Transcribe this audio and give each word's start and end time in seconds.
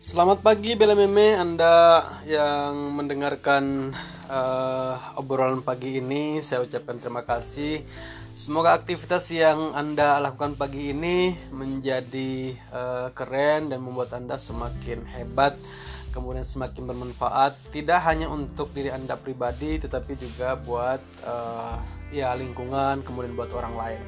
Selamat 0.00 0.40
pagi 0.40 0.72
Bela 0.80 0.96
Meme, 0.96 1.36
Anda 1.36 2.00
yang 2.24 2.96
mendengarkan 2.96 3.92
uh, 4.32 4.96
obrolan 5.20 5.60
pagi 5.60 6.00
ini. 6.00 6.40
Saya 6.40 6.64
ucapkan 6.64 6.96
terima 6.96 7.20
kasih. 7.20 7.84
Semoga 8.32 8.72
aktivitas 8.72 9.28
yang 9.28 9.76
Anda 9.76 10.16
lakukan 10.24 10.56
pagi 10.56 10.96
ini 10.96 11.36
menjadi 11.52 12.56
uh, 12.72 13.12
keren 13.12 13.68
dan 13.68 13.84
membuat 13.84 14.16
Anda 14.16 14.40
semakin 14.40 15.04
hebat, 15.04 15.60
kemudian 16.10 16.46
semakin 16.46 16.86
bermanfaat. 16.86 17.56
Tidak 17.70 18.00
hanya 18.04 18.30
untuk 18.30 18.70
diri 18.74 18.90
Anda 18.90 19.16
pribadi, 19.18 19.78
tetapi 19.80 20.18
juga 20.18 20.58
buat 20.58 21.00
uh, 21.24 21.78
ya 22.10 22.34
lingkungan, 22.34 23.02
kemudian 23.06 23.34
buat 23.38 23.50
orang 23.54 23.74
lain. 23.74 24.00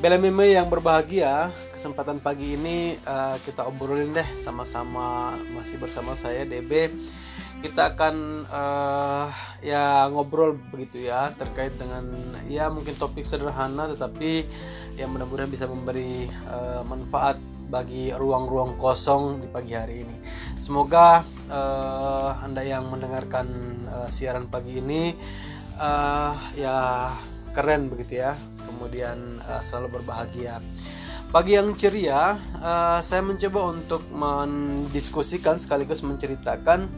Bela 0.00 0.16
Meme 0.16 0.52
yang 0.52 0.68
berbahagia, 0.68 1.52
kesempatan 1.72 2.20
pagi 2.20 2.56
ini 2.56 2.96
uh, 3.04 3.36
kita 3.44 3.68
obrolin 3.68 4.12
deh 4.12 4.28
sama-sama 4.36 5.36
masih 5.52 5.80
bersama 5.80 6.16
saya 6.16 6.44
DB. 6.44 6.92
Kita 7.60 7.92
akan 7.92 8.48
uh, 8.48 9.28
ya 9.60 10.08
ngobrol 10.08 10.56
begitu 10.72 11.04
ya 11.04 11.28
terkait 11.36 11.76
dengan 11.76 12.08
ya 12.48 12.72
mungkin 12.72 12.96
topik 12.96 13.28
sederhana 13.28 13.84
tetapi 13.92 14.48
yang 14.96 15.12
mudah-mudahan 15.12 15.52
bisa 15.52 15.68
memberi 15.68 16.32
uh, 16.48 16.80
manfaat 16.88 17.36
bagi 17.70 18.10
ruang-ruang 18.10 18.74
kosong 18.76 19.38
di 19.40 19.46
pagi 19.46 19.78
hari 19.78 20.02
ini. 20.02 20.16
Semoga 20.58 21.22
uh, 21.46 22.34
Anda 22.42 22.66
yang 22.66 22.90
mendengarkan 22.90 23.46
uh, 23.86 24.08
siaran 24.10 24.50
pagi 24.50 24.82
ini 24.82 25.14
uh, 25.78 26.34
ya 26.58 27.14
keren 27.54 27.86
begitu 27.86 28.26
ya. 28.26 28.34
Kemudian 28.66 29.38
uh, 29.46 29.62
selalu 29.62 30.02
berbahagia. 30.02 30.58
Pagi 31.30 31.54
yang 31.54 31.70
ceria 31.78 32.34
uh, 32.58 32.98
saya 33.06 33.22
mencoba 33.22 33.70
untuk 33.70 34.02
mendiskusikan 34.10 35.62
sekaligus 35.62 36.02
menceritakan 36.02 36.90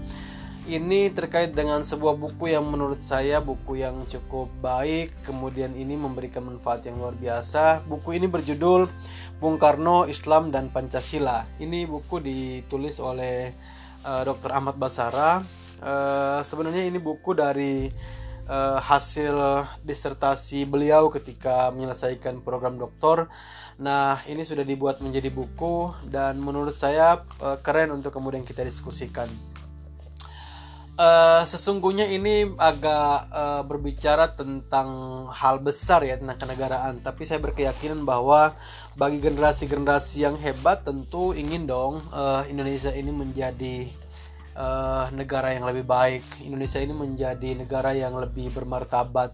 ini 0.62 1.10
terkait 1.10 1.50
dengan 1.58 1.82
sebuah 1.82 2.14
buku 2.14 2.54
yang 2.54 2.62
menurut 2.62 3.02
saya 3.02 3.42
buku 3.42 3.82
yang 3.82 4.06
cukup 4.06 4.46
baik 4.62 5.10
kemudian 5.26 5.74
ini 5.74 5.98
memberikan 5.98 6.46
manfaat 6.46 6.86
yang 6.86 7.02
luar 7.02 7.18
biasa. 7.18 7.82
Buku 7.82 8.14
ini 8.14 8.30
berjudul 8.30 8.86
Bung 9.42 9.58
Karno 9.58 10.06
Islam 10.06 10.54
dan 10.54 10.70
Pancasila 10.70 11.42
ini 11.58 11.82
buku 11.82 12.22
ditulis 12.22 13.02
oleh 13.02 13.50
uh, 14.06 14.22
Dr. 14.22 14.54
Ahmad 14.54 14.78
Basara 14.78 15.42
uh, 15.82 16.40
sebenarnya 16.46 16.86
ini 16.86 17.02
buku 17.02 17.34
dari 17.34 17.90
uh, 18.46 18.78
hasil 18.78 19.66
disertasi 19.82 20.62
beliau 20.62 21.10
ketika 21.10 21.74
menyelesaikan 21.74 22.40
program 22.46 22.78
doktor. 22.78 23.26
Nah, 23.82 24.22
ini 24.30 24.46
sudah 24.46 24.62
dibuat 24.62 25.02
menjadi 25.02 25.32
buku 25.32 25.90
dan 26.06 26.38
menurut 26.38 26.78
saya 26.78 27.26
uh, 27.42 27.58
keren 27.58 27.90
untuk 27.90 28.14
kemudian 28.14 28.46
kita 28.46 28.62
diskusikan. 28.62 29.26
Uh, 30.92 31.40
sesungguhnya 31.48 32.04
ini 32.04 32.52
agak 32.60 33.32
uh, 33.32 33.64
berbicara 33.64 34.28
tentang 34.36 35.24
hal 35.32 35.56
besar 35.56 36.04
ya 36.04 36.20
tentang 36.20 36.36
kenegaraan, 36.36 37.00
tapi 37.00 37.24
saya 37.24 37.40
berkeyakinan 37.40 38.04
bahwa 38.04 38.52
bagi 38.92 39.16
generasi-generasi 39.16 40.20
yang 40.20 40.36
hebat 40.36 40.84
tentu 40.84 41.32
ingin 41.32 41.64
dong 41.64 41.96
uh, 42.12 42.44
Indonesia 42.44 42.92
ini 42.92 43.08
menjadi 43.08 43.88
uh, 44.52 45.08
negara 45.16 45.56
yang 45.56 45.64
lebih 45.64 45.88
baik. 45.88 46.44
Indonesia 46.44 46.76
ini 46.76 46.92
menjadi 46.92 47.56
negara 47.56 47.96
yang 47.96 48.12
lebih 48.20 48.52
bermartabat, 48.52 49.32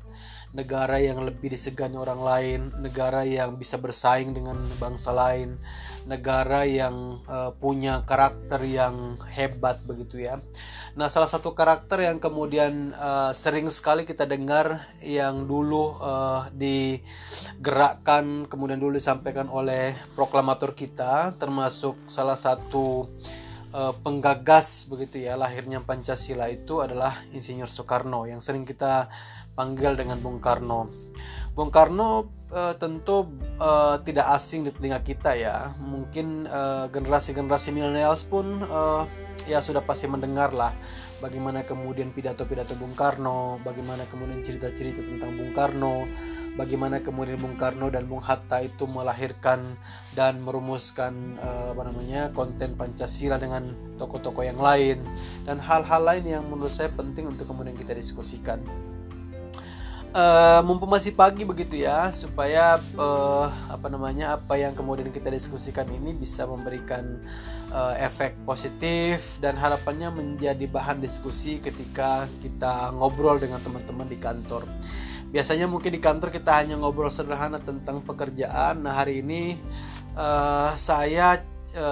negara 0.56 0.96
yang 0.96 1.20
lebih 1.20 1.52
disegani 1.52 2.00
orang 2.00 2.20
lain, 2.24 2.60
negara 2.80 3.20
yang 3.28 3.60
bisa 3.60 3.76
bersaing 3.76 4.32
dengan 4.32 4.56
bangsa 4.80 5.12
lain, 5.12 5.60
negara 6.08 6.64
yang 6.64 7.20
uh, 7.28 7.52
punya 7.52 8.00
karakter 8.08 8.64
yang 8.64 9.20
hebat 9.28 9.84
begitu 9.84 10.24
ya. 10.24 10.40
Nah, 10.96 11.12
salah 11.12 11.28
satu 11.28 11.52
karakter 11.52 12.00
yang 12.08 12.16
kemudian 12.16 12.96
uh, 12.96 13.30
sering 13.36 13.68
sekali 13.68 14.08
kita 14.08 14.24
dengar 14.24 14.88
yang 15.04 15.44
dulu 15.44 16.00
uh, 16.00 16.48
digerakkan 16.56 18.48
kemudian 18.48 18.80
dulu 18.80 18.96
disampaikan 18.96 19.52
oleh 19.52 19.92
proklamator 20.16 20.72
kita 20.72 21.36
termasuk 21.36 21.96
salah 22.08 22.36
satu 22.36 23.08
penggagas 24.00 24.88
begitu 24.88 25.28
ya 25.28 25.36
lahirnya 25.36 25.84
Pancasila 25.84 26.48
itu 26.48 26.80
adalah 26.80 27.20
Insinyur 27.36 27.68
Soekarno 27.68 28.24
yang 28.24 28.40
sering 28.40 28.64
kita 28.64 29.12
panggil 29.58 29.98
dengan 29.98 30.22
Bung 30.22 30.38
Karno. 30.38 30.86
Bung 31.58 31.74
Karno 31.74 32.30
uh, 32.54 32.78
tentu 32.78 33.26
uh, 33.58 33.98
tidak 34.06 34.30
asing 34.38 34.62
di 34.62 34.70
telinga 34.70 35.02
kita 35.02 35.34
ya. 35.34 35.74
Mungkin 35.82 36.46
generasi-generasi 36.94 37.74
milenials 37.74 38.22
pun 38.22 38.62
uh, 38.62 39.02
ya 39.50 39.58
sudah 39.58 39.82
pasti 39.82 40.06
mendengar 40.06 40.54
lah 40.54 40.70
bagaimana 41.18 41.66
kemudian 41.66 42.14
pidato-pidato 42.14 42.78
Bung 42.78 42.94
Karno, 42.94 43.58
bagaimana 43.66 44.06
kemudian 44.06 44.40
cerita-cerita 44.42 45.02
tentang 45.02 45.34
Bung 45.34 45.50
Karno, 45.50 46.06
bagaimana 46.54 47.02
kemudian 47.02 47.38
Bung 47.38 47.58
Karno 47.58 47.90
dan 47.90 48.06
Bung 48.06 48.22
Hatta 48.22 48.62
itu 48.62 48.86
melahirkan 48.86 49.74
dan 50.14 50.38
merumuskan 50.42 51.38
uh, 51.42 51.74
apa 51.74 51.82
namanya 51.90 52.30
konten 52.34 52.78
Pancasila 52.78 53.38
dengan 53.38 53.74
tokoh-tokoh 53.98 54.46
yang 54.46 54.58
lain 54.58 55.02
dan 55.42 55.58
hal-hal 55.58 56.02
lain 56.02 56.24
yang 56.26 56.44
menurut 56.46 56.72
saya 56.72 56.90
penting 56.94 57.26
untuk 57.26 57.50
kemudian 57.50 57.74
kita 57.74 57.94
diskusikan. 57.94 58.62
Uh, 60.08 60.64
mumpung 60.64 60.88
masih 60.88 61.12
pagi 61.12 61.44
begitu 61.44 61.84
ya 61.84 62.08
supaya 62.16 62.80
uh, 62.96 63.44
apa 63.68 63.92
namanya 63.92 64.40
apa 64.40 64.56
yang 64.56 64.72
kemudian 64.72 65.12
kita 65.12 65.28
diskusikan 65.28 65.84
ini 65.84 66.16
bisa 66.16 66.48
memberikan 66.48 67.20
uh, 67.68 67.92
efek 68.00 68.32
positif 68.48 69.36
dan 69.36 69.60
harapannya 69.60 70.08
menjadi 70.08 70.64
bahan 70.64 71.04
diskusi 71.04 71.60
ketika 71.60 72.24
kita 72.40 72.88
ngobrol 72.96 73.36
dengan 73.36 73.60
teman-teman 73.60 74.08
di 74.08 74.16
kantor. 74.16 74.64
Biasanya 75.28 75.68
mungkin 75.68 75.92
di 75.92 76.00
kantor 76.00 76.32
kita 76.32 76.56
hanya 76.56 76.80
ngobrol 76.80 77.12
sederhana 77.12 77.60
tentang 77.60 78.00
pekerjaan. 78.00 78.80
Nah 78.80 78.96
hari 78.96 79.20
ini 79.20 79.60
uh, 80.16 80.72
saya 80.72 81.44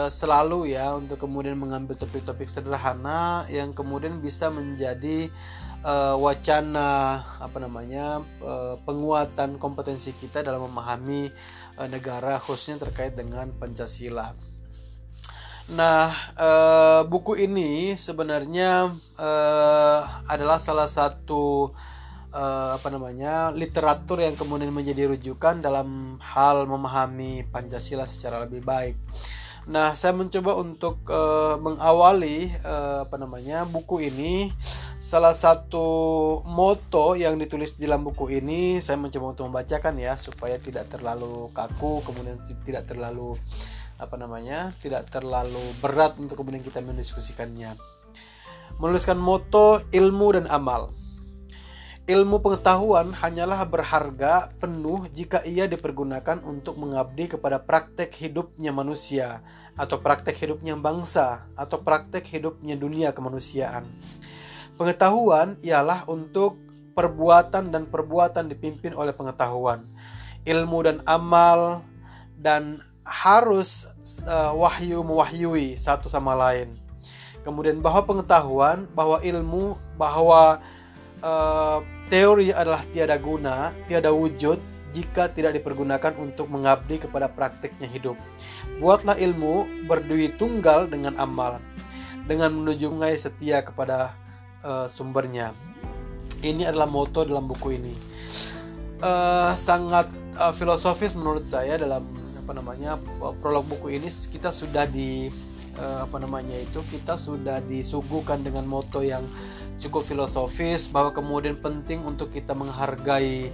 selalu 0.08 0.72
ya 0.72 0.96
untuk 0.96 1.20
kemudian 1.20 1.54
mengambil 1.54 2.00
topik-topik 2.00 2.48
sederhana 2.48 3.44
yang 3.52 3.76
kemudian 3.76 4.18
bisa 4.24 4.48
menjadi 4.48 5.28
uh, 5.86 6.18
wacana 6.18 7.22
apa 7.38 7.62
namanya 7.62 8.26
uh, 8.42 8.74
penguatan 8.82 9.62
kompetensi 9.62 10.10
kita 10.10 10.42
dalam 10.42 10.66
memahami 10.66 11.30
uh, 11.78 11.86
negara 11.86 12.42
khususnya 12.42 12.82
terkait 12.82 13.14
dengan 13.14 13.54
Pancasila. 13.54 14.34
Nah, 15.66 16.14
uh, 16.38 17.02
buku 17.10 17.42
ini 17.42 17.98
sebenarnya 17.98 18.94
uh, 19.18 20.00
adalah 20.30 20.62
salah 20.62 20.86
satu 20.86 21.74
uh, 22.30 22.78
apa 22.78 22.86
namanya 22.86 23.50
literatur 23.50 24.22
yang 24.22 24.38
kemudian 24.38 24.70
menjadi 24.70 25.10
rujukan 25.10 25.58
dalam 25.58 26.18
hal 26.22 26.70
memahami 26.70 27.46
Pancasila 27.50 28.06
secara 28.06 28.46
lebih 28.46 28.62
baik. 28.62 28.94
Nah, 29.66 29.98
saya 29.98 30.14
mencoba 30.14 30.54
untuk 30.62 31.02
uh, 31.10 31.58
mengawali 31.58 32.54
uh, 32.62 33.02
apa 33.02 33.18
namanya 33.18 33.66
buku 33.66 34.06
ini. 34.06 34.54
Salah 35.02 35.34
satu 35.34 36.40
moto 36.46 37.18
yang 37.18 37.34
ditulis 37.34 37.74
di 37.74 37.84
dalam 37.84 38.06
buku 38.06 38.30
ini 38.38 38.78
saya 38.78 38.94
mencoba 38.98 39.34
untuk 39.34 39.44
membacakan 39.50 39.98
ya 39.98 40.14
supaya 40.14 40.56
tidak 40.62 40.86
terlalu 40.86 41.50
kaku, 41.50 41.98
kemudian 42.06 42.38
tidak 42.62 42.86
terlalu 42.86 43.34
apa 43.98 44.14
namanya, 44.14 44.70
tidak 44.78 45.10
terlalu 45.10 45.62
berat 45.82 46.14
untuk 46.22 46.38
kemudian 46.38 46.62
kita 46.62 46.78
mendiskusikannya. 46.78 47.74
Menuliskan 48.78 49.18
moto 49.18 49.82
ilmu 49.90 50.38
dan 50.38 50.46
amal. 50.46 50.94
Ilmu 52.06 52.38
pengetahuan 52.38 53.10
hanyalah 53.18 53.66
berharga 53.66 54.54
penuh 54.62 55.10
jika 55.10 55.42
ia 55.42 55.66
dipergunakan 55.66 56.38
untuk 56.46 56.78
mengabdi 56.78 57.34
kepada 57.34 57.58
praktek 57.58 58.14
hidupnya 58.14 58.70
manusia, 58.70 59.42
atau 59.74 59.98
praktek 59.98 60.38
hidupnya 60.38 60.78
bangsa, 60.78 61.50
atau 61.58 61.82
praktek 61.82 62.22
hidupnya 62.30 62.78
dunia 62.78 63.10
kemanusiaan. 63.10 63.90
Pengetahuan 64.78 65.58
ialah 65.66 66.06
untuk 66.06 66.62
perbuatan 66.94 67.74
dan 67.74 67.90
perbuatan 67.90 68.54
dipimpin 68.54 68.94
oleh 68.94 69.10
pengetahuan, 69.10 69.82
ilmu 70.46 70.78
dan 70.86 71.02
amal, 71.10 71.82
dan 72.38 72.86
harus 73.02 73.82
uh, 74.30 74.54
wahyu 74.54 75.02
mewahyui 75.02 75.74
satu 75.74 76.06
sama 76.06 76.38
lain. 76.38 76.78
Kemudian 77.42 77.82
bahwa 77.82 78.06
pengetahuan, 78.06 78.86
bahwa 78.94 79.18
ilmu, 79.26 79.74
bahwa 79.98 80.62
uh, 81.22 81.80
Teori 82.06 82.54
adalah 82.54 82.86
tiada 82.94 83.18
guna, 83.18 83.74
tiada 83.90 84.14
wujud 84.14 84.58
jika 84.94 85.28
tidak 85.28 85.60
dipergunakan 85.60 86.16
untuk 86.16 86.48
mengabdi 86.48 87.02
kepada 87.02 87.28
praktiknya 87.28 87.90
hidup. 87.90 88.16
Buatlah 88.80 89.18
ilmu 89.20 89.84
berdui 89.84 90.32
tunggal 90.38 90.88
dengan 90.88 91.18
amal, 91.20 91.60
dengan 92.24 92.54
menuju 92.54 92.88
menjungai 92.88 93.18
setia 93.18 93.60
kepada 93.60 94.16
uh, 94.64 94.86
sumbernya. 94.88 95.52
Ini 96.40 96.70
adalah 96.70 96.88
moto 96.88 97.26
dalam 97.26 97.44
buku 97.44 97.76
ini. 97.76 97.94
Uh, 99.02 99.52
sangat 99.52 100.08
uh, 100.40 100.54
filosofis 100.56 101.12
menurut 101.12 101.44
saya 101.50 101.76
dalam 101.76 102.06
apa 102.40 102.52
namanya 102.56 102.96
prolog 103.42 103.66
buku 103.66 103.98
ini 103.98 104.08
kita 104.08 104.54
sudah 104.54 104.86
di 104.86 105.28
uh, 105.80 106.04
apa 106.08 106.16
namanya 106.20 106.56
itu 106.56 106.80
kita 106.92 107.16
sudah 107.16 107.60
disuguhkan 107.64 108.42
dengan 108.42 108.64
moto 108.68 109.00
yang 109.00 109.24
cukup 109.80 110.04
filosofis 110.08 110.88
bahwa 110.88 111.12
kemudian 111.12 111.56
penting 111.60 112.00
untuk 112.04 112.32
kita 112.32 112.56
menghargai 112.56 113.52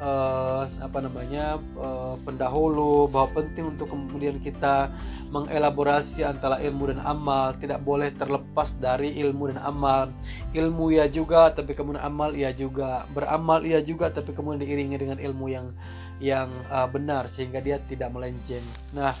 uh, 0.00 0.66
apa 0.82 0.98
namanya 1.00 1.60
uh, 1.78 2.18
pendahulu 2.26 3.06
bahwa 3.08 3.42
penting 3.42 3.76
untuk 3.76 3.90
kemudian 3.92 4.42
kita 4.42 4.90
mengelaborasi 5.30 6.22
antara 6.22 6.62
ilmu 6.62 6.94
dan 6.94 7.00
amal. 7.02 7.54
Tidak 7.58 7.82
boleh 7.82 8.14
terlepas 8.14 8.78
dari 8.78 9.18
ilmu 9.20 9.52
dan 9.52 9.58
amal. 9.62 10.10
Ilmu 10.54 10.94
ya 10.94 11.10
juga 11.10 11.50
tapi 11.50 11.74
kemudian 11.74 12.02
amal 12.02 12.32
ya 12.34 12.54
juga. 12.54 13.04
Beramal 13.10 13.66
ya 13.66 13.82
juga 13.82 14.10
tapi 14.10 14.32
kemudian 14.32 14.62
diiringi 14.62 14.96
dengan 14.96 15.18
ilmu 15.18 15.46
yang 15.50 15.74
yang 16.22 16.48
uh, 16.72 16.88
benar 16.88 17.28
sehingga 17.28 17.60
dia 17.60 17.80
tidak 17.82 18.12
melenceng 18.12 18.64
nah 18.96 19.12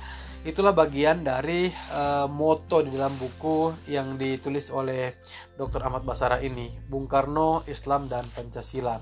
itulah 0.46 0.70
bagian 0.70 1.26
dari 1.26 1.68
uh, 1.90 2.30
moto 2.30 2.80
di 2.80 2.94
dalam 2.94 3.14
buku 3.18 3.74
yang 3.90 4.14
ditulis 4.14 4.70
oleh 4.70 5.16
Dr. 5.58 5.82
Ahmad 5.82 6.06
Basara 6.06 6.38
ini 6.38 6.70
Bung 6.86 7.10
Karno 7.10 7.66
Islam 7.66 8.06
dan 8.06 8.22
Pancasila 8.30 9.00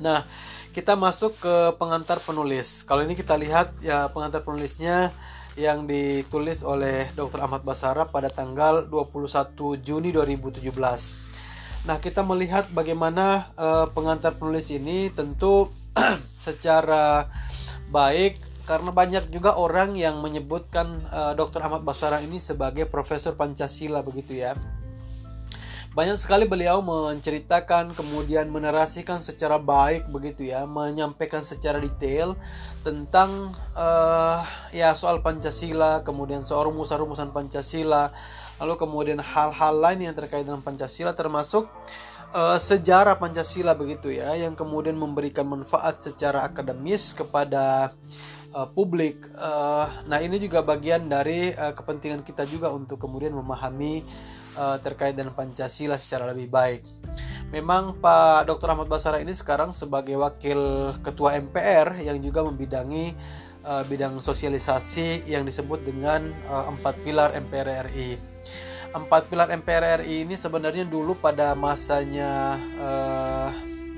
nah 0.00 0.24
kita 0.70 0.94
masuk 0.94 1.34
ke 1.42 1.54
pengantar 1.82 2.22
penulis. 2.22 2.86
Kalau 2.86 3.02
ini 3.02 3.18
kita 3.18 3.34
lihat 3.34 3.74
ya 3.82 4.06
pengantar 4.14 4.46
penulisnya 4.46 5.10
yang 5.58 5.82
ditulis 5.90 6.62
oleh 6.62 7.10
Dr. 7.18 7.42
Ahmad 7.42 7.66
Basara 7.66 8.06
pada 8.06 8.30
tanggal 8.30 8.86
21 8.86 9.82
Juni 9.82 10.14
2017. 10.14 10.62
Nah, 11.90 11.96
kita 11.98 12.22
melihat 12.22 12.70
bagaimana 12.70 13.50
uh, 13.58 13.90
pengantar 13.90 14.38
penulis 14.38 14.70
ini 14.70 15.10
tentu 15.10 15.72
secara 16.46 17.26
baik 17.90 18.38
karena 18.70 18.94
banyak 18.94 19.34
juga 19.34 19.58
orang 19.58 19.98
yang 19.98 20.22
menyebutkan 20.22 21.02
uh, 21.10 21.34
Dr. 21.34 21.58
Ahmad 21.66 21.82
Basara 21.82 22.22
ini 22.22 22.38
sebagai 22.38 22.86
profesor 22.86 23.34
Pancasila 23.34 23.98
begitu 23.98 24.38
ya. 24.38 24.54
Banyak 25.90 26.22
sekali 26.22 26.46
beliau 26.46 26.78
menceritakan 26.86 27.98
kemudian 27.98 28.46
menerasikan 28.46 29.18
secara 29.18 29.58
baik 29.58 30.06
begitu 30.06 30.46
ya, 30.46 30.62
menyampaikan 30.62 31.42
secara 31.42 31.82
detail 31.82 32.38
tentang 32.86 33.50
uh, 33.74 34.46
ya 34.70 34.94
soal 34.94 35.18
Pancasila, 35.18 36.06
kemudian 36.06 36.46
soal 36.46 36.70
rumusan-rumusan 36.70 37.34
Pancasila, 37.34 38.14
lalu 38.62 38.74
kemudian 38.78 39.18
hal-hal 39.18 39.74
lain 39.82 40.06
yang 40.06 40.14
terkait 40.14 40.46
dengan 40.46 40.62
Pancasila 40.62 41.10
termasuk 41.18 41.66
sejarah 42.62 43.18
Pancasila 43.18 43.74
begitu 43.74 44.14
ya, 44.14 44.34
yang 44.38 44.54
kemudian 44.54 44.94
memberikan 44.94 45.46
manfaat 45.46 45.98
secara 46.04 46.46
akademis 46.46 47.10
kepada 47.10 47.90
uh, 48.54 48.68
publik. 48.70 49.26
Uh, 49.34 49.86
nah 50.06 50.18
ini 50.22 50.38
juga 50.38 50.62
bagian 50.62 51.06
dari 51.06 51.54
uh, 51.54 51.74
kepentingan 51.74 52.22
kita 52.26 52.46
juga 52.46 52.70
untuk 52.70 53.02
kemudian 53.02 53.34
memahami 53.34 54.02
uh, 54.58 54.76
terkait 54.82 55.14
dengan 55.14 55.34
Pancasila 55.34 55.98
secara 55.98 56.30
lebih 56.30 56.50
baik. 56.50 56.82
Memang 57.50 57.98
Pak 57.98 58.46
Dr. 58.46 58.68
Ahmad 58.70 58.86
Basara 58.86 59.18
ini 59.18 59.34
sekarang 59.34 59.74
sebagai 59.74 60.14
wakil 60.14 60.94
ketua 61.02 61.34
MPR 61.38 61.98
yang 61.98 62.22
juga 62.22 62.46
membidangi 62.46 63.14
uh, 63.66 63.82
bidang 63.86 64.22
sosialisasi 64.22 65.26
yang 65.26 65.42
disebut 65.42 65.82
dengan 65.82 66.30
uh, 66.46 66.70
empat 66.70 66.94
pilar 67.02 67.34
MPR 67.34 67.90
RI. 67.90 68.29
Empat 68.90 69.30
pilar 69.30 69.54
MPR 69.54 70.02
RI 70.02 70.26
ini 70.26 70.34
sebenarnya 70.34 70.82
dulu 70.82 71.14
pada 71.14 71.54
masanya 71.54 72.58
uh, 72.82 73.48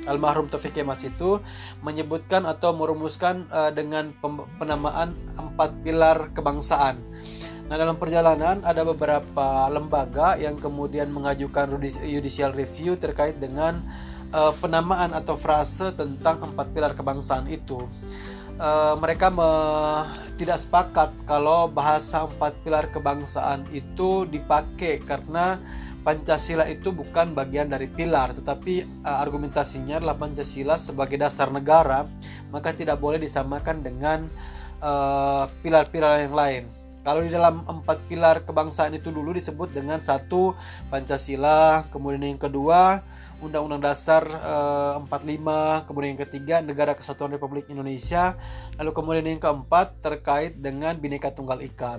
almarhum 0.04 0.52
Taufik 0.52 0.76
Kemas 0.76 1.00
itu 1.00 1.40
menyebutkan 1.80 2.44
atau 2.44 2.76
merumuskan 2.76 3.48
uh, 3.48 3.72
dengan 3.72 4.12
penamaan 4.60 5.16
empat 5.32 5.70
pilar 5.80 6.28
kebangsaan. 6.36 7.00
Nah, 7.72 7.80
dalam 7.80 7.96
perjalanan 7.96 8.60
ada 8.68 8.84
beberapa 8.84 9.64
lembaga 9.72 10.36
yang 10.36 10.60
kemudian 10.60 11.08
mengajukan 11.08 11.72
judicial 12.04 12.52
review 12.52 13.00
terkait 13.00 13.40
dengan 13.40 13.80
uh, 14.28 14.52
penamaan 14.60 15.16
atau 15.16 15.40
frase 15.40 15.88
tentang 15.96 16.52
empat 16.52 16.68
pilar 16.76 16.92
kebangsaan 16.92 17.48
itu. 17.48 17.88
Uh, 18.62 18.94
mereka 19.02 19.26
me 19.26 19.50
tidak 20.38 20.62
sepakat 20.62 21.10
kalau 21.26 21.66
bahasa 21.66 22.30
empat 22.30 22.54
pilar 22.62 22.86
kebangsaan 22.94 23.66
itu 23.74 24.22
dipakai 24.30 25.02
karena 25.02 25.58
Pancasila 26.06 26.70
itu 26.70 26.94
bukan 26.94 27.34
bagian 27.34 27.66
dari 27.66 27.90
pilar, 27.90 28.30
tetapi 28.38 29.02
uh, 29.02 29.18
argumentasinya 29.18 29.98
adalah 29.98 30.14
Pancasila 30.14 30.78
sebagai 30.78 31.18
dasar 31.18 31.50
negara, 31.50 32.06
maka 32.54 32.70
tidak 32.70 33.02
boleh 33.02 33.18
disamakan 33.18 33.82
dengan 33.82 34.30
pilar-pilar 35.62 36.12
uh, 36.18 36.22
yang 36.22 36.34
lain. 36.34 36.81
Kalau 37.02 37.26
di 37.26 37.34
dalam 37.34 37.66
empat 37.66 38.06
pilar 38.06 38.46
kebangsaan 38.46 38.94
itu 38.94 39.10
dulu 39.10 39.34
disebut 39.34 39.74
dengan 39.74 39.98
satu 39.98 40.54
Pancasila, 40.86 41.82
kemudian 41.90 42.22
yang 42.22 42.38
kedua 42.38 43.02
Undang-Undang 43.42 43.82
Dasar 43.82 44.22
e, 44.22 44.54
eh, 45.02 45.10
45, 45.10 45.90
kemudian 45.90 46.14
yang 46.14 46.22
ketiga 46.22 46.54
Negara 46.62 46.94
Kesatuan 46.94 47.34
Republik 47.34 47.66
Indonesia, 47.66 48.38
lalu 48.78 48.90
kemudian 48.94 49.26
yang 49.26 49.42
keempat 49.42 49.98
terkait 49.98 50.62
dengan 50.62 50.94
Bhinneka 50.94 51.34
Tunggal 51.34 51.58
Ika. 51.66 51.98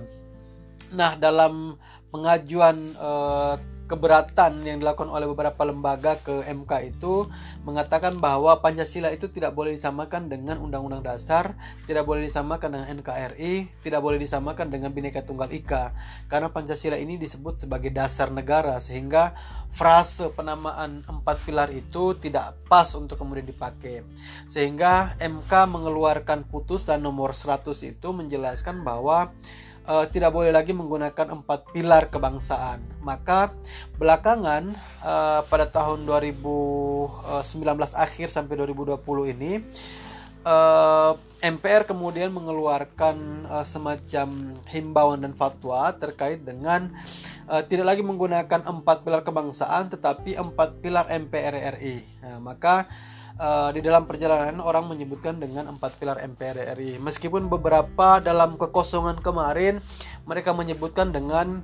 Nah, 0.96 1.20
dalam 1.20 1.76
pengajuan 2.08 2.96
e, 2.96 3.10
keberatan 3.84 4.64
yang 4.64 4.80
dilakukan 4.80 5.12
oleh 5.12 5.28
beberapa 5.28 5.60
lembaga 5.68 6.16
ke 6.24 6.44
MK 6.48 6.96
itu 6.96 7.28
mengatakan 7.68 8.16
bahwa 8.16 8.56
Pancasila 8.64 9.12
itu 9.12 9.28
tidak 9.28 9.52
boleh 9.52 9.76
disamakan 9.76 10.32
dengan 10.32 10.56
Undang-Undang 10.60 11.04
Dasar, 11.04 11.52
tidak 11.84 12.08
boleh 12.08 12.24
disamakan 12.24 12.80
dengan 12.80 12.86
NKRI, 13.00 13.84
tidak 13.84 14.00
boleh 14.00 14.16
disamakan 14.16 14.72
dengan 14.72 14.88
Bhinneka 14.88 15.20
Tunggal 15.24 15.52
Ika 15.52 15.92
karena 16.32 16.48
Pancasila 16.48 16.96
ini 16.96 17.20
disebut 17.20 17.60
sebagai 17.60 17.92
dasar 17.92 18.32
negara 18.32 18.80
sehingga 18.80 19.36
frase 19.74 20.30
penamaan 20.30 21.02
empat 21.04 21.42
pilar 21.42 21.68
itu 21.74 22.14
tidak 22.16 22.56
pas 22.70 22.88
untuk 22.94 23.18
kemudian 23.18 23.44
dipakai. 23.44 24.06
Sehingga 24.46 25.18
MK 25.18 25.50
mengeluarkan 25.50 26.46
putusan 26.46 27.02
nomor 27.02 27.34
100 27.34 27.74
itu 27.84 28.08
menjelaskan 28.14 28.86
bahwa 28.86 29.34
uh, 29.88 30.04
tidak 30.08 30.32
boleh 30.32 30.50
lagi 30.52 30.72
menggunakan 30.72 31.40
empat 31.40 31.72
pilar 31.72 32.08
kebangsaan. 32.08 32.84
Maka 33.00 33.52
belakangan 33.96 34.72
uh, 35.04 35.40
pada 35.48 35.68
tahun 35.68 36.08
2019 36.08 37.44
akhir 37.94 38.28
sampai 38.32 38.54
2020 38.60 39.34
ini 39.36 39.52
uh, 40.44 41.12
MPR 41.44 41.84
kemudian 41.84 42.32
mengeluarkan 42.32 43.48
uh, 43.48 43.66
semacam 43.66 44.56
himbauan 44.72 45.20
dan 45.20 45.36
fatwa 45.36 45.92
terkait 45.92 46.40
dengan 46.40 46.88
uh, 47.48 47.60
tidak 47.60 47.96
lagi 47.96 48.02
menggunakan 48.04 48.64
empat 48.64 49.04
pilar 49.04 49.20
kebangsaan 49.20 49.92
tetapi 49.92 50.40
empat 50.40 50.80
pilar 50.80 51.08
MPR 51.08 51.76
RI. 51.76 52.04
Nah, 52.24 52.40
maka 52.40 52.88
uh, 53.38 53.70
di 53.74 53.80
dalam 53.82 54.06
perjalanan 54.06 54.62
orang 54.62 54.86
menyebutkan 54.90 55.38
dengan 55.38 55.70
empat 55.70 55.98
pilar 55.98 56.22
MPR 56.22 56.74
RI. 56.78 56.98
Meskipun 57.02 57.50
beberapa 57.50 58.22
dalam 58.22 58.54
kekosongan 58.58 59.18
kemarin 59.22 59.82
mereka 60.26 60.54
menyebutkan 60.54 61.10
dengan 61.10 61.62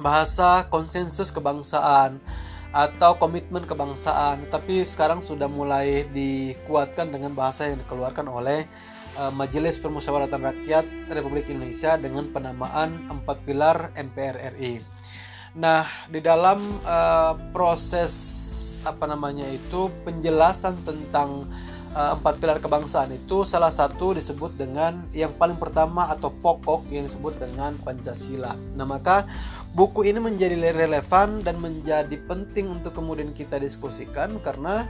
bahasa 0.00 0.64
konsensus 0.68 1.28
kebangsaan 1.28 2.20
atau 2.70 3.18
komitmen 3.18 3.66
kebangsaan, 3.66 4.46
tapi 4.46 4.86
sekarang 4.86 5.18
sudah 5.18 5.50
mulai 5.50 6.06
dikuatkan 6.14 7.10
dengan 7.10 7.34
bahasa 7.34 7.66
yang 7.66 7.82
dikeluarkan 7.82 8.30
oleh 8.30 8.70
uh, 9.18 9.34
Majelis 9.34 9.82
Permusyawaratan 9.82 10.38
Rakyat 10.38 10.86
Republik 11.10 11.50
Indonesia 11.50 11.98
dengan 11.98 12.30
penamaan 12.30 13.10
empat 13.10 13.42
pilar 13.42 13.90
MPR 13.98 14.54
RI. 14.54 14.86
Nah, 15.58 15.82
di 16.06 16.22
dalam 16.22 16.62
uh, 16.86 17.34
proses 17.50 18.39
apa 18.84 19.04
namanya 19.04 19.44
itu 19.50 19.92
penjelasan 20.04 20.76
tentang 20.84 21.48
uh, 21.94 22.16
empat 22.16 22.38
pilar 22.38 22.58
kebangsaan 22.62 23.14
itu 23.14 23.42
salah 23.42 23.70
satu 23.70 24.14
disebut 24.14 24.54
dengan 24.54 25.06
yang 25.10 25.34
paling 25.34 25.58
pertama 25.58 26.10
atau 26.10 26.30
pokok 26.30 26.86
yang 26.90 27.06
disebut 27.06 27.38
dengan 27.38 27.76
Pancasila. 27.82 28.54
Nah, 28.74 28.86
maka 28.86 29.26
buku 29.74 30.06
ini 30.06 30.18
menjadi 30.22 30.56
relevan 30.56 31.42
dan 31.42 31.58
menjadi 31.58 32.14
penting 32.26 32.70
untuk 32.70 32.94
kemudian 32.94 33.34
kita 33.34 33.58
diskusikan 33.58 34.38
karena 34.42 34.86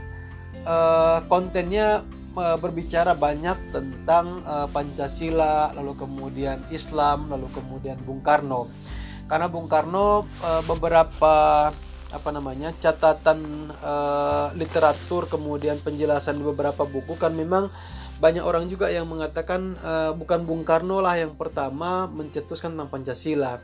uh, 0.65 1.25
kontennya 1.25 2.05
uh, 2.37 2.57
berbicara 2.57 3.17
banyak 3.17 3.57
tentang 3.73 4.45
uh, 4.45 4.67
Pancasila, 4.69 5.73
lalu 5.73 5.93
kemudian 5.97 6.61
Islam, 6.69 7.29
lalu 7.29 7.49
kemudian 7.53 7.97
Bung 8.01 8.21
Karno. 8.21 8.69
Karena 9.31 9.47
Bung 9.47 9.71
Karno 9.71 10.27
beberapa 10.67 11.71
apa 12.11 12.29
namanya 12.35 12.75
catatan 12.77 13.71
uh, 13.79 14.51
literatur 14.55 15.27
kemudian 15.31 15.79
penjelasan 15.79 16.39
di 16.39 16.43
beberapa 16.43 16.83
buku 16.83 17.15
kan 17.15 17.31
memang 17.31 17.71
banyak 18.21 18.45
orang 18.45 18.69
juga 18.69 18.93
yang 18.93 19.09
mengatakan 19.09 19.81
uh, 19.81 20.13
bukan 20.13 20.45
Bung 20.45 20.61
Karno 20.61 21.01
lah 21.01 21.17
yang 21.17 21.33
pertama 21.33 22.05
mencetuskan 22.05 22.77
tentang 22.77 22.93
Pancasila. 22.93 23.57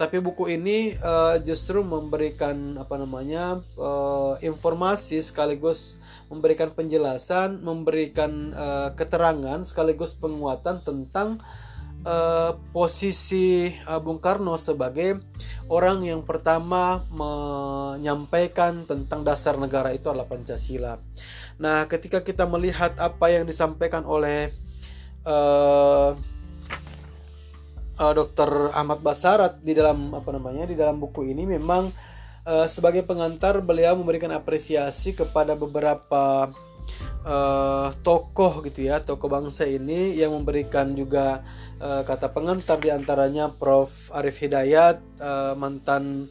Tapi 0.00 0.16
buku 0.24 0.48
ini 0.56 0.96
uh, 0.96 1.36
justru 1.44 1.84
memberikan 1.84 2.80
apa 2.80 2.96
namanya 2.96 3.60
uh, 3.76 4.40
informasi 4.40 5.20
sekaligus 5.20 6.00
memberikan 6.32 6.72
penjelasan 6.72 7.60
memberikan 7.60 8.56
uh, 8.56 8.96
keterangan 8.96 9.60
sekaligus 9.68 10.16
penguatan 10.16 10.80
tentang 10.80 11.36
posisi 12.72 13.68
uh, 13.84 14.00
Bung 14.00 14.24
Karno 14.24 14.56
sebagai 14.56 15.20
orang 15.68 16.00
yang 16.00 16.24
pertama 16.24 17.04
menyampaikan 17.12 18.88
tentang 18.88 19.20
dasar 19.20 19.60
negara 19.60 19.92
itu 19.92 20.08
adalah 20.08 20.24
Pancasila. 20.24 20.96
Nah, 21.60 21.84
ketika 21.84 22.24
kita 22.24 22.48
melihat 22.48 22.96
apa 22.96 23.28
yang 23.28 23.44
disampaikan 23.44 24.08
oleh 24.08 24.48
uh, 25.28 26.16
uh, 28.00 28.12
Dr. 28.16 28.72
Ahmad 28.72 29.04
Basarat 29.04 29.60
di 29.60 29.76
dalam 29.76 30.16
apa 30.16 30.32
namanya 30.32 30.64
di 30.64 30.74
dalam 30.74 30.96
buku 30.96 31.28
ini 31.28 31.44
memang 31.44 31.92
uh, 32.48 32.66
sebagai 32.66 33.04
pengantar 33.04 33.60
beliau 33.60 33.92
memberikan 33.92 34.32
apresiasi 34.32 35.12
kepada 35.12 35.52
beberapa 35.52 36.48
uh, 37.28 37.88
tokoh 38.00 38.64
gitu 38.64 38.88
ya 38.88 39.04
tokoh 39.04 39.28
bangsa 39.28 39.68
ini 39.68 40.16
yang 40.16 40.32
memberikan 40.32 40.96
juga 40.96 41.44
uh, 41.80 42.02
kata 42.04 42.30
pengantar 42.30 42.78
di 42.78 42.92
antaranya 42.92 43.48
Prof 43.50 44.12
Arif 44.14 44.38
Hidayat 44.38 45.00
uh, 45.18 45.56
mantan 45.56 46.28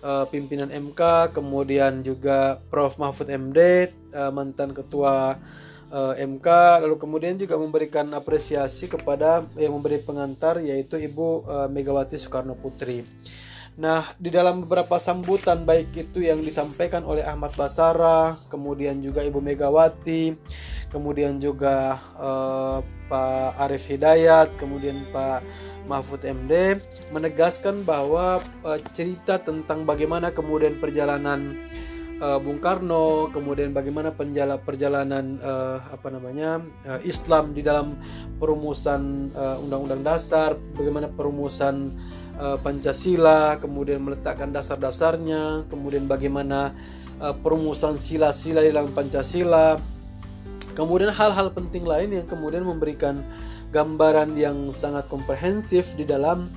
uh, 0.00 0.24
pimpinan 0.30 0.70
MK 0.70 1.34
kemudian 1.36 2.00
juga 2.00 2.62
Prof 2.70 2.96
Mahfud 2.96 3.28
MD 3.28 3.90
uh, 4.14 4.30
mantan 4.30 4.72
ketua 4.72 5.36
uh, 5.92 6.14
MK 6.16 6.48
lalu 6.86 6.96
kemudian 6.96 7.36
juga 7.36 7.58
memberikan 7.60 8.08
apresiasi 8.16 8.88
kepada 8.88 9.44
yang 9.58 9.76
memberi 9.76 10.00
pengantar 10.00 10.62
yaitu 10.62 10.96
Ibu 10.96 11.28
uh, 11.44 11.68
Megawati 11.68 12.16
Soekarno 12.16 12.56
Putri. 12.56 13.04
Nah, 13.72 14.04
di 14.20 14.28
dalam 14.28 14.68
beberapa 14.68 15.00
sambutan 15.00 15.64
baik 15.64 15.96
itu 15.96 16.20
yang 16.20 16.44
disampaikan 16.44 17.08
oleh 17.08 17.24
Ahmad 17.24 17.56
Basara, 17.56 18.36
kemudian 18.52 19.00
juga 19.00 19.24
Ibu 19.24 19.40
Megawati, 19.40 20.36
kemudian 20.92 21.40
juga 21.40 21.96
uh, 22.20 22.84
Pak 23.12 23.60
Arif 23.60 23.92
Hidayat, 23.92 24.56
kemudian 24.56 25.04
Pak 25.12 25.44
Mahfud 25.84 26.24
MD 26.24 26.80
menegaskan 27.12 27.84
bahwa 27.84 28.40
uh, 28.64 28.80
cerita 28.96 29.36
tentang 29.36 29.84
bagaimana 29.84 30.32
kemudian 30.32 30.80
perjalanan 30.80 31.60
uh, 32.24 32.40
Bung 32.40 32.56
Karno, 32.56 33.28
kemudian 33.28 33.76
bagaimana 33.76 34.16
penjala, 34.16 34.56
perjalanan 34.56 35.36
uh, 35.44 35.76
apa 35.92 36.08
namanya 36.08 36.64
uh, 36.88 37.04
Islam 37.04 37.52
di 37.52 37.60
dalam 37.60 38.00
perumusan 38.40 39.28
undang-undang 39.36 40.00
uh, 40.00 40.06
dasar, 40.16 40.56
bagaimana 40.72 41.12
perumusan 41.12 41.92
uh, 42.40 42.56
Pancasila, 42.56 43.60
kemudian 43.60 44.00
meletakkan 44.00 44.48
dasar-dasarnya, 44.56 45.68
kemudian 45.68 46.08
bagaimana 46.08 46.72
uh, 47.20 47.36
perumusan 47.36 48.00
sila-sila 48.00 48.64
di 48.64 48.72
dalam 48.72 48.94
Pancasila, 48.96 49.76
kemudian 50.72 51.12
hal-hal 51.12 51.52
penting 51.52 51.84
lain 51.84 52.12
yang 52.12 52.26
kemudian 52.28 52.64
memberikan 52.64 53.20
gambaran 53.72 54.36
yang 54.36 54.68
sangat 54.68 55.08
komprehensif 55.08 55.96
di 55.96 56.04
dalam 56.04 56.48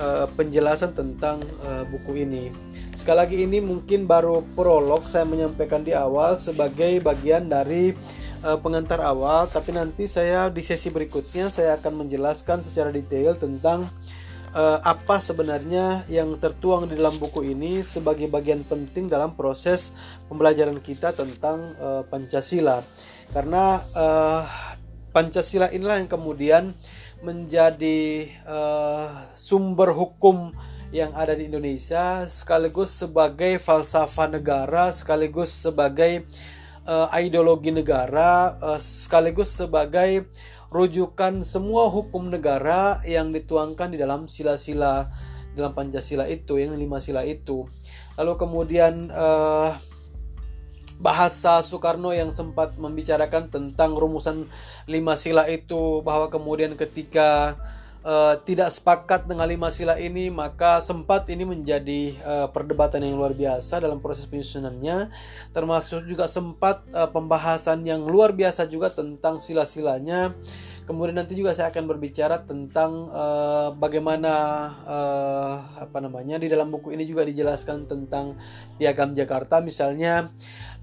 uh, 0.00 0.24
penjelasan 0.34 0.96
tentang 0.96 1.44
uh, 1.64 1.84
buku 1.88 2.24
ini. 2.24 2.48
Sekali 2.96 3.18
lagi 3.20 3.36
ini 3.44 3.60
mungkin 3.60 4.08
baru 4.08 4.40
prolog 4.56 5.04
saya 5.04 5.28
menyampaikan 5.28 5.84
di 5.84 5.92
awal 5.92 6.40
sebagai 6.40 6.96
bagian 7.04 7.44
dari 7.44 7.92
uh, 8.40 8.56
pengantar 8.56 9.04
awal, 9.04 9.44
tapi 9.52 9.76
nanti 9.76 10.08
saya 10.08 10.48
di 10.48 10.64
sesi 10.64 10.88
berikutnya 10.88 11.52
saya 11.52 11.76
akan 11.76 12.08
menjelaskan 12.08 12.64
secara 12.64 12.88
detail 12.88 13.36
tentang 13.36 13.92
uh, 14.56 14.80
apa 14.80 15.20
sebenarnya 15.20 16.08
yang 16.08 16.40
tertuang 16.40 16.88
di 16.88 16.96
dalam 16.96 17.20
buku 17.20 17.52
ini 17.52 17.84
sebagai 17.84 18.32
bagian 18.32 18.64
penting 18.64 19.12
dalam 19.12 19.36
proses 19.36 19.92
pembelajaran 20.32 20.80
kita 20.80 21.12
tentang 21.12 21.76
uh, 21.76 22.00
Pancasila. 22.08 22.80
Karena 23.30 23.82
uh, 23.94 24.42
Pancasila 25.16 25.72
inilah 25.72 25.96
yang 25.96 26.10
kemudian 26.12 26.76
menjadi 27.24 28.28
uh, 28.44 29.32
sumber 29.32 29.96
hukum 29.96 30.52
yang 30.92 31.10
ada 31.16 31.32
di 31.34 31.48
Indonesia 31.48 32.28
sekaligus 32.28 32.94
sebagai 32.94 33.58
falsafah 33.58 34.30
negara 34.30 34.92
sekaligus 34.94 35.50
sebagai 35.50 36.28
uh, 36.86 37.10
ideologi 37.16 37.74
negara 37.74 38.54
uh, 38.60 38.78
sekaligus 38.78 39.56
sebagai 39.56 40.28
rujukan 40.70 41.42
semua 41.42 41.88
hukum 41.90 42.30
negara 42.30 43.00
yang 43.08 43.32
dituangkan 43.32 43.94
di 43.94 43.98
dalam 43.98 44.30
sila-sila 44.30 45.08
dalam 45.56 45.72
Pancasila 45.72 46.28
itu 46.28 46.60
yang 46.60 46.76
lima 46.76 47.00
sila 47.00 47.24
itu. 47.24 47.64
Lalu 48.20 48.32
kemudian 48.36 49.08
uh, 49.08 49.72
bahasa 50.96 51.60
Soekarno 51.60 52.12
yang 52.12 52.32
sempat 52.32 52.74
membicarakan 52.80 53.52
tentang 53.52 53.92
rumusan 53.92 54.48
lima 54.88 55.14
sila 55.20 55.44
itu 55.48 56.00
bahwa 56.00 56.32
kemudian 56.32 56.72
ketika 56.72 57.56
uh, 58.06 58.34
tidak 58.46 58.70
sepakat 58.70 59.26
dengan 59.26 59.50
lima 59.50 59.68
sila 59.74 59.98
ini 59.98 60.30
maka 60.30 60.78
sempat 60.78 61.26
ini 61.26 61.42
menjadi 61.42 62.14
uh, 62.22 62.46
perdebatan 62.54 63.02
yang 63.02 63.18
luar 63.18 63.34
biasa 63.34 63.82
dalam 63.82 63.98
proses 63.98 64.30
penyusunannya. 64.30 65.10
Termasuk 65.50 66.06
juga 66.06 66.30
sempat 66.30 66.86
uh, 66.94 67.10
pembahasan 67.10 67.82
yang 67.82 68.06
luar 68.06 68.30
biasa 68.30 68.70
juga 68.70 68.88
tentang 68.94 69.42
sila-silanya 69.42 70.32
kemudian 70.86 71.18
nanti 71.18 71.34
juga 71.34 71.52
saya 71.52 71.74
akan 71.74 71.84
berbicara 71.90 72.46
tentang 72.46 73.10
uh, 73.10 73.74
bagaimana 73.74 74.32
uh, 74.86 75.54
apa 75.82 75.98
namanya 75.98 76.38
di 76.38 76.46
dalam 76.46 76.70
buku 76.70 76.94
ini 76.94 77.04
juga 77.04 77.26
dijelaskan 77.26 77.90
tentang 77.90 78.38
piagam 78.78 79.12
Jakarta 79.12 79.58
misalnya. 79.60 80.30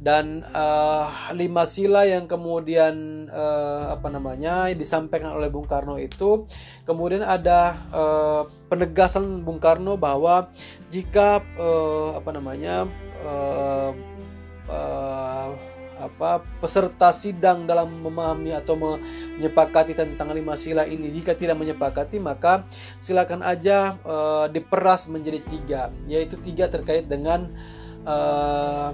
Dan 0.03 0.43
uh, 0.51 1.07
lima 1.31 1.63
sila 1.63 2.03
yang 2.03 2.27
kemudian 2.27 3.25
uh, 3.31 3.95
apa 3.95 4.11
namanya 4.11 4.67
disampaikan 4.75 5.31
oleh 5.31 5.47
Bung 5.47 5.63
Karno 5.63 5.95
itu. 5.95 6.43
Kemudian 6.83 7.23
ada 7.23 7.79
uh, 7.95 8.43
penegasan 8.67 9.47
Bung 9.47 9.63
Karno 9.63 9.95
bahwa 9.95 10.51
jika 10.91 11.39
uh, 11.55 12.19
apa 12.19 12.29
namanya 12.35 12.83
uh, 13.23 13.95
uh, 14.67 15.72
apa 15.99 16.43
peserta 16.59 17.13
sidang 17.13 17.69
dalam 17.69 17.89
memahami 18.01 18.53
atau 18.53 18.75
menyepakati 18.75 19.93
tentang 19.93 20.33
lima 20.33 20.57
sila 20.57 20.83
ini 20.89 21.13
jika 21.13 21.37
tidak 21.37 21.57
menyepakati 21.59 22.17
maka 22.17 22.65
silakan 22.97 23.45
aja 23.45 23.97
uh, 24.03 24.45
diperas 24.49 25.05
menjadi 25.07 25.39
tiga 25.45 25.81
yaitu 26.09 26.35
tiga 26.41 26.65
terkait 26.67 27.05
dengan 27.05 27.49
uh, 28.03 28.91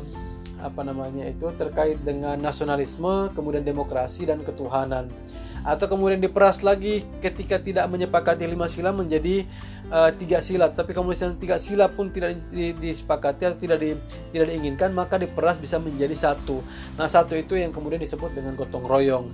apa 0.60 0.84
namanya 0.84 1.24
itu 1.28 1.48
terkait 1.56 1.98
dengan 2.04 2.36
nasionalisme, 2.36 3.32
kemudian 3.32 3.64
demokrasi 3.64 4.28
dan 4.28 4.44
ketuhanan. 4.44 5.08
Atau 5.64 5.92
kemudian 5.92 6.20
diperas 6.20 6.64
lagi 6.64 7.04
ketika 7.20 7.60
tidak 7.60 7.88
menyepakati 7.92 8.48
lima 8.48 8.68
sila 8.72 8.96
menjadi 8.96 9.44
uh, 9.92 10.10
tiga 10.16 10.40
sila. 10.40 10.72
Tapi 10.72 10.96
kemudian 10.96 11.36
tiga 11.38 11.58
sila 11.58 11.90
pun 11.92 12.10
tidak 12.14 12.38
disepakati 12.54 13.50
atau 13.50 13.60
tidak 13.60 13.78
di, 13.82 13.98
tidak 14.32 14.48
diinginkan, 14.54 14.90
maka 14.94 15.18
diperas 15.20 15.58
bisa 15.58 15.78
menjadi 15.82 16.14
satu. 16.16 16.62
Nah 16.96 17.10
satu 17.10 17.36
itu 17.36 17.58
yang 17.58 17.74
kemudian 17.76 18.00
disebut 18.00 18.34
dengan 18.34 18.56
gotong 18.56 18.86
royong. 18.86 19.28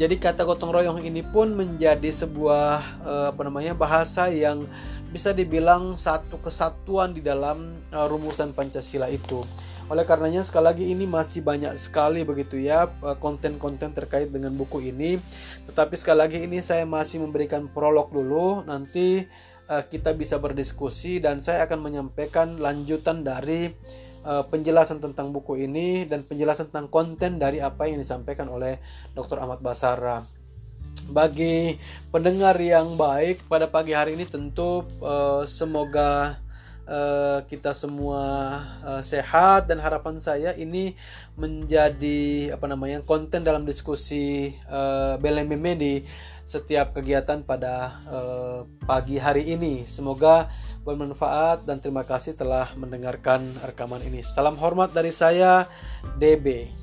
Jadi 0.00 0.16
kata 0.16 0.48
gotong 0.48 0.72
royong 0.72 1.04
ini 1.04 1.20
pun 1.20 1.52
menjadi 1.52 2.08
sebuah 2.08 3.04
uh, 3.04 3.26
apa 3.36 3.42
namanya 3.44 3.76
bahasa 3.76 4.32
yang 4.32 4.64
bisa 5.12 5.36
dibilang 5.36 5.98
satu 6.00 6.40
kesatuan 6.40 7.12
di 7.12 7.20
dalam 7.20 7.76
uh, 7.92 8.08
rumusan 8.08 8.56
Pancasila 8.56 9.12
itu. 9.12 9.44
Oleh 9.90 10.06
karenanya 10.06 10.46
sekali 10.46 10.64
lagi 10.70 10.84
ini 10.86 11.02
masih 11.02 11.42
banyak 11.42 11.74
sekali 11.74 12.22
begitu 12.22 12.62
ya 12.62 12.86
konten-konten 13.18 13.90
terkait 13.90 14.30
dengan 14.30 14.54
buku 14.54 14.86
ini. 14.86 15.18
Tetapi 15.66 15.98
sekali 15.98 16.18
lagi 16.22 16.38
ini 16.46 16.62
saya 16.62 16.86
masih 16.86 17.18
memberikan 17.18 17.66
prolog 17.66 18.06
dulu. 18.14 18.62
Nanti 18.62 19.26
uh, 19.70 19.86
kita 19.86 20.12
bisa 20.18 20.42
berdiskusi 20.42 21.22
dan 21.22 21.38
saya 21.38 21.64
akan 21.70 21.78
menyampaikan 21.78 22.58
lanjutan 22.58 23.22
dari 23.22 23.70
uh, 24.26 24.42
penjelasan 24.50 24.98
tentang 24.98 25.30
buku 25.30 25.62
ini 25.70 26.04
dan 26.04 26.26
penjelasan 26.26 26.68
tentang 26.74 26.90
konten 26.90 27.38
dari 27.38 27.62
apa 27.62 27.86
yang 27.86 28.02
disampaikan 28.02 28.50
oleh 28.50 28.82
Dr. 29.14 29.38
Ahmad 29.38 29.62
Basara 29.62 30.26
bagi 31.06 31.78
pendengar 32.10 32.58
yang 32.58 32.98
baik 32.98 33.46
pada 33.46 33.70
pagi 33.70 33.94
hari 33.94 34.18
ini 34.18 34.26
tentu 34.26 34.82
uh, 35.00 35.46
semoga 35.46 36.38
uh, 36.86 37.42
kita 37.44 37.74
semua 37.76 38.22
uh, 38.84 39.02
sehat 39.04 39.68
dan 39.68 39.82
harapan 39.82 40.16
saya 40.20 40.56
ini 40.56 40.96
menjadi 41.34 42.54
apa 42.54 42.70
namanya 42.70 43.02
konten 43.04 43.44
dalam 43.44 43.66
diskusi 43.66 44.54
uh, 44.70 45.20
BLMM 45.20 45.64
di 45.76 46.04
setiap 46.48 46.96
kegiatan 46.96 47.46
pada 47.46 48.02
uh, 48.10 48.60
pagi 48.88 49.20
hari 49.20 49.54
ini. 49.54 49.86
Semoga 49.86 50.50
bermanfaat 50.82 51.68
dan 51.68 51.78
terima 51.78 52.02
kasih 52.02 52.34
telah 52.34 52.72
mendengarkan 52.74 53.54
rekaman 53.62 54.02
ini. 54.02 54.24
Salam 54.24 54.56
hormat 54.58 54.90
dari 54.90 55.12
saya 55.12 55.68
DB. 56.16 56.79